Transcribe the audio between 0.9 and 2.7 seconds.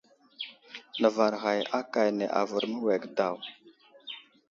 Nəvar ghay akane avər